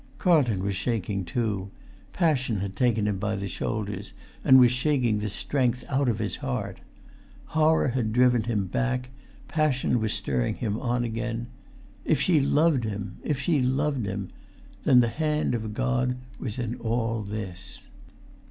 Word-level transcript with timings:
Carlton 0.17 0.63
was 0.63 0.75
shaking, 0.75 1.23
too; 1.23 1.69
passion 2.11 2.57
had 2.57 2.75
taken 2.75 3.05
him 3.07 3.19
by 3.19 3.35
the 3.35 3.47
shoulders, 3.47 4.13
and 4.43 4.59
was 4.59 4.71
shaking 4.71 5.19
the 5.19 5.29
strength 5.29 5.83
out 5.89 6.09
of 6.09 6.17
his 6.17 6.37
heart. 6.37 6.79
Horror 7.53 7.89
had 7.89 8.11
driven 8.11 8.45
him 8.45 8.65
back, 8.65 9.09
passion 9.47 9.99
was 9.99 10.11
spurring 10.11 10.55
him 10.55 10.79
on 10.79 11.03
again. 11.03 11.45
If 12.03 12.19
she 12.19 12.41
loved 12.41 12.83
him—if 12.83 13.39
she 13.39 13.59
loved 13.61 14.07
him—then 14.07 15.01
the 15.01 15.07
hand 15.07 15.53
of 15.53 15.75
God 15.75 16.17
was 16.39 16.57
in 16.57 16.73
all 16.77 17.21
this. 17.21 17.89